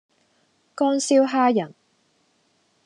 [0.73, 1.75] 乾燒蝦仁